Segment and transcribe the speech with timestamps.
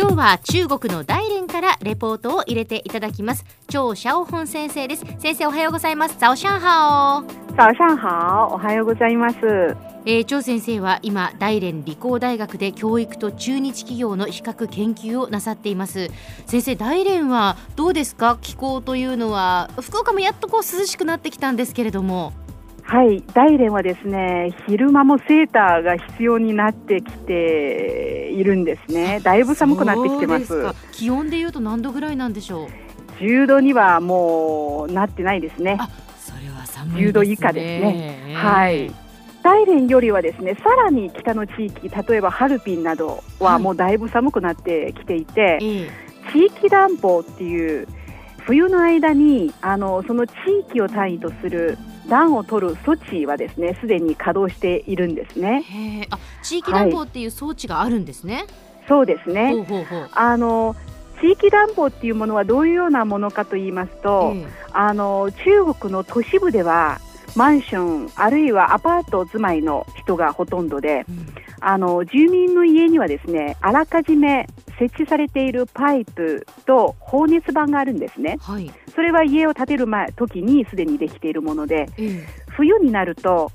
[0.00, 3.44] 今日は中国の大連からレポートを入れていただきます。
[3.66, 5.04] 張シャオホン先生です。
[5.18, 6.16] 先生おはようございます。
[6.20, 7.24] 早上好
[7.56, 9.36] 早上好おはようございます。
[10.06, 16.10] えー、張先生は今大連理工大学で教育と中日企業の比較研究をなさっています。
[16.46, 18.38] 先生大連はどうですか？
[18.40, 22.32] 気候というのは福岡もやっとこう涼しくなってきたんですけれども
[22.88, 29.20] はい、大連はですね昼間もセーターが必要になってきているんですね。
[29.22, 30.64] だいぶ寒くなってきてます。
[30.92, 32.68] 気温でいうと何度ぐらいなんでしょう
[33.20, 35.76] ？10度にはもうなってないですね。
[35.78, 35.86] あ、
[36.18, 37.08] それは寒いね。
[37.10, 38.34] 10度以下ですね。
[38.34, 38.90] はい。
[39.42, 45.60] 大連よりはですねさらに北の地域例えばハルピンなどはもうだいぶ寒くなってきていて、はい、
[46.32, 47.86] 地域暖房っていう
[48.38, 50.32] 冬の間にあのその地
[50.70, 56.06] 域を単位とする暖を取る措置はですねすでに稼働しているんですね。
[56.10, 58.34] あ地域暖房っていう装置があるんですね。
[58.34, 58.46] はい、
[58.88, 59.54] そうですね。
[60.12, 60.74] あの
[61.20, 64.34] 地域暖房っていうものはどういうようなものかと言いますと、
[64.72, 67.00] あの中国の都市部では
[67.34, 71.26] マンションあるいはアパート住まいの人がほとんどで、うん、
[71.60, 83.52] あの住民の家にはですねあらかじめ設置されているパイプと放熱板があるんですね、はい、それは家を建てる前時にすでにできているもので、うん、冬になると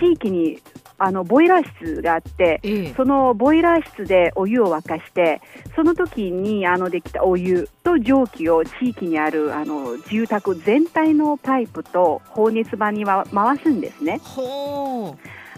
[0.00, 0.58] 地域に
[0.96, 5.42] あのボイラー室があって、ええ、そのボイラー室でお湯を沸かして
[5.74, 14.22] その時にあのできたお湯と蒸気を地域にあるあの住宅全体のパイプと放熱板には回すんですね。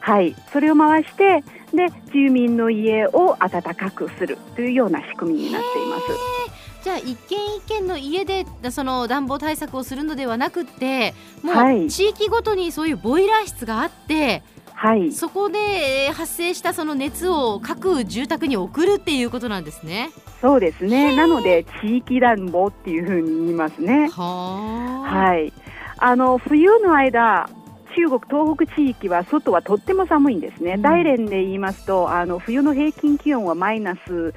[0.00, 6.57] はい、それを回してで住民の家を暖かくするというような仕組みになっています。
[6.82, 14.42] じゃあ一軒一軒の家でその暖房対策をするのではなくてもう地域ごとにそういうボイラー室があって、
[14.74, 20.10] はい、そこで発生したその熱を各住宅に送るっていうことなんですね。
[20.40, 21.16] そうですね。
[21.16, 24.08] なので地域暖房っていうふうに言いますね。
[24.10, 25.52] ははい。
[25.98, 27.50] あの冬の間
[27.96, 30.74] 中国東北地域は外はとっても寒いんですね。
[30.74, 34.32] うん、大連で言いますとあの冬の平均気温はマイナス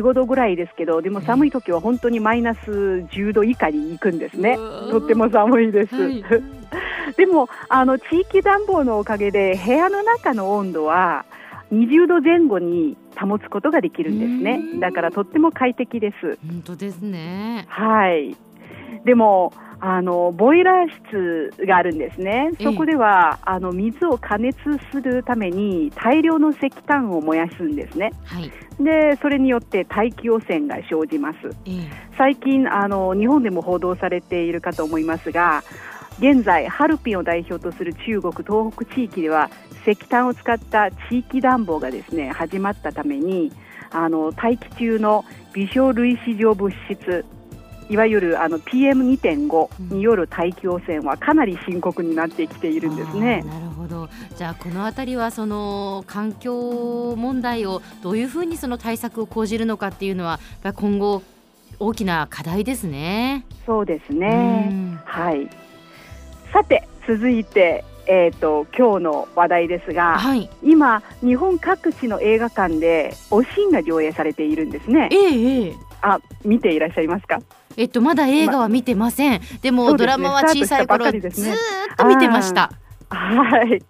[0.00, 4.56] 4、5度ぐらいですけど、でも寒い時は本当にマイナス10度以下に行くんですね。
[4.90, 5.94] とっても寒いです。
[5.94, 6.24] はい
[7.16, 11.24] でもあの地域暖房のおかげで部屋の中の温度は
[11.72, 14.80] 20度前後に保つことができるんですね。
[14.80, 16.38] だからとっても快適です。
[16.46, 17.66] 本当ですね。
[17.68, 18.36] はい。
[19.04, 24.58] でもあのボイラー室があるんですね、そこでは、あの水を加熱
[24.90, 28.50] するために大量の石炭を燃やすんですね、はい、
[28.82, 31.36] でそれによって大気汚染が生じます、
[32.16, 35.62] 最近あの、日本でも報道されているかと思いますが、
[36.18, 39.50] 現在、ハルピンを代表とする中国東北地域では
[39.86, 43.52] 石炭を使った地域暖房がですね始まったために
[43.90, 47.24] あの大気中の微小類子状物質
[47.90, 53.42] いわゆるあの PM2.5 による大気汚染はかなり深刻になってきているんですね。
[53.42, 60.40] なるほどじゃあこの辺りはその環境問題をどういうふうにその対策を講じるのかっていうのは
[60.74, 61.22] 今後
[61.78, 63.44] 大きな課題ですね。
[63.66, 64.98] そうですね。
[65.04, 65.48] はい。
[66.52, 75.08] さて続いてえーと、今日の話題ですが、はい、今、日本各地の映画館でおしんが上映されているんですね。
[75.10, 77.40] ええ、あ見ていらっしゃいますか？
[77.76, 79.40] えっと、まだ映画は見てません。
[79.40, 81.54] ま、でも、ドラマは小さい頃、ね、ずっ
[81.96, 82.70] と見てました。
[83.08, 83.82] はい。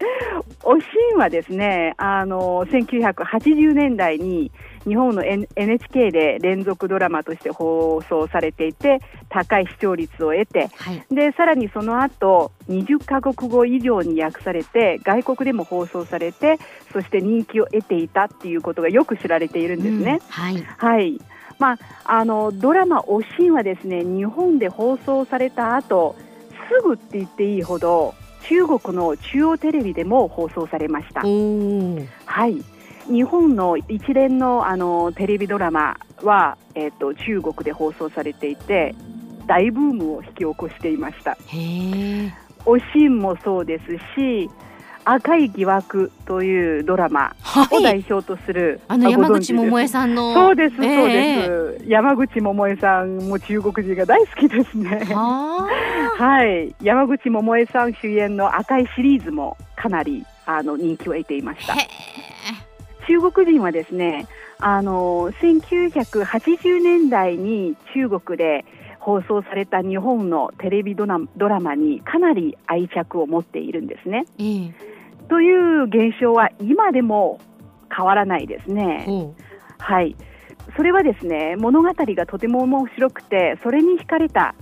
[0.62, 0.84] おし
[1.14, 4.50] んはですね、あの1980年代に
[4.86, 16.58] 日本の、N、NHK で連続ドラマとして放送されていて高い視聴率を得て、はい、でさらにその後20カ国語以上に訳されて外国でも放送されて
[16.92, 20.12] そして人気を得ていたっていうことがよく知られているんですね。
[20.12, 21.20] うん、はい、はい
[21.58, 26.14] まあ、あのドラマ「おしん」はですね日本で放送された後
[26.68, 28.14] すぐって言っていいほど
[28.48, 31.22] 中国の中央テレビでも放送されました。
[32.26, 32.62] はい、
[33.10, 38.94] 日本の一連のあのテレビドラマは、えーと、中国で放送されていて
[39.46, 41.36] 大ブームを引き起こしていました。
[42.66, 44.50] おしんもそうですし
[45.04, 47.34] 赤い疑惑というドラマ
[47.70, 50.34] を代表とする、はい、あの山口百恵さんの。
[50.34, 55.04] そうですそうです、えー、山口百恵さんも中国人が大好きですね。
[55.14, 56.74] はい。
[56.82, 61.74] 山口百恵さん主演の赤いシリーズもかなりあの人気を得ていました。
[63.06, 64.26] 中国人はですね
[64.58, 68.64] あの1980年代に中国で
[68.98, 74.24] 放送された日本のテレビドラマにかなり愛着を持っているんですね。
[75.28, 77.40] という現象は今でも
[77.94, 79.34] 変わらないですね。
[79.78, 80.16] はい
[80.76, 84.54] それはですね物語がとても面白くてそれに惹かれた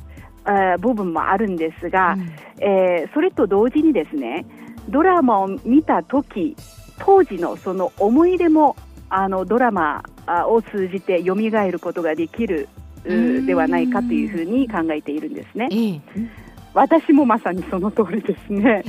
[0.81, 4.45] 部分もあるんですが、うん、えー、それと同時にですね
[4.89, 6.57] ドラマを見た時
[6.99, 8.77] 当時のその思い出も
[9.09, 10.03] あのドラマ
[10.49, 12.69] を通じて蘇ることができる
[13.05, 15.69] ではないかというふうに考えているんですね。
[16.75, 18.83] 私もまさにその通りですね。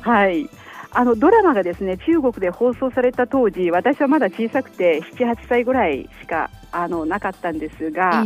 [0.00, 0.48] はい。
[0.90, 8.24] あのドラマがですね中国で放送された当時私はまだ小さくて7、8歳ぐらいしかあのなかったんですが、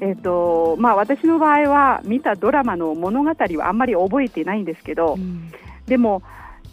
[0.00, 5.50] えーとまあ、私の場合は見たドラマの物語はあんまり覚えてないんですけど、うん、
[5.86, 6.22] でも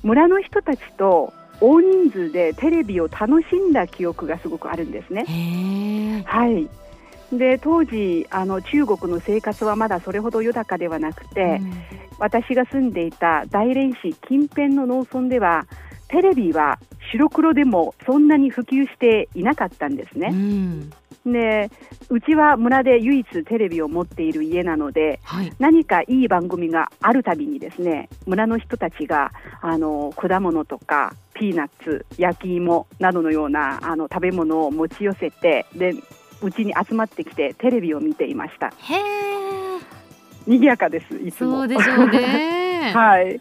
[0.04, 6.24] 村の人たちと大人数でテレビを楽しんだ記憶がすごくあるんですね。
[6.26, 6.70] はい
[7.32, 11.74] で当時あの中国の生活はまだそれほど豊かではなくて、うん、
[12.20, 15.68] 私が住んでいた大連市近辺の農村では
[16.08, 16.80] テレビは
[17.12, 20.30] 白黒でもそんなに普及していなかったんですね。
[20.32, 20.92] うん。
[21.26, 21.70] で
[22.10, 35.96] うちは村で唯一テレビを持っている家なので、はい、何かいい番組があるたびにですね村の人たちがあの果物とかピーナッツ焼き芋などのようなあの食べ物を持ち寄せてで
[36.42, 38.68] うちに集まってきてテレビを見ていました。
[38.68, 39.80] へえ
[40.46, 41.58] 賑やかですいつも。
[41.58, 42.92] そうでしょうね。
[42.96, 43.40] はい。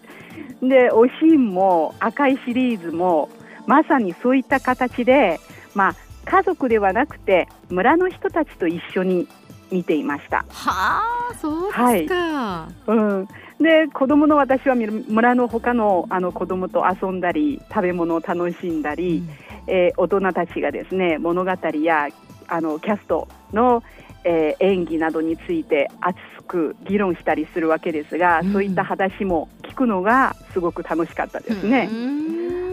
[0.63, 3.29] でおしんも赤いシリーズも
[3.67, 5.39] まさにそういった形で
[5.75, 5.95] まあ
[6.25, 9.29] 家族ではなくて村の人たちと一緒に
[9.71, 10.45] 見ていました。
[10.49, 11.85] はあ、そうですか。
[11.85, 13.29] はい、うん。
[13.61, 19.29] で、子供の私は村の他のあの子供と遊んだり、食べ物を楽しんだり、うん、
[19.67, 21.51] えー、大人たちがですね物語
[21.83, 22.09] や
[22.49, 23.83] あのキャストの、
[24.25, 31.89] えー、演技などについて熱く議論したりするわけですが、うん、そういった話も聞くのがすごく楽しかったですね。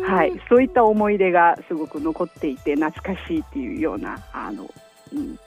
[0.06, 4.70] はい、そういった思い出がすごく残っていて懐かしいっていうようなあの、
[5.14, 5.40] うん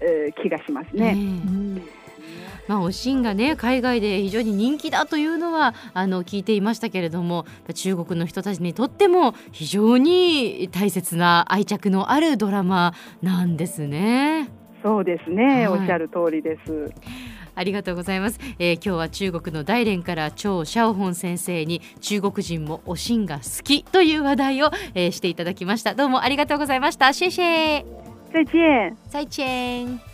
[0.00, 1.14] えー、気がしますね。
[1.16, 1.82] うん
[2.68, 14.50] まあ、おしんがね海外で非常に人気だというのはあの聞いていましたけれども中国の人たちにとっても非常に大切な愛着のあるドラマなんですね。
[14.82, 16.92] そうですね、はい、おっしゃる通りです。
[17.54, 25.94] ありがとうございます、えー、今日は中国の大連から張シャオホン先生に中国人もおしんが好きという話題を、えー、していただきました。
[25.94, 27.12] どうもありがとうございました。
[27.12, 27.84] シェシェ
[28.32, 28.96] 再见。
[29.08, 30.13] 再见